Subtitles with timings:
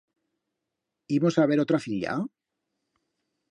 [1.17, 2.13] Imos a haber otra filla?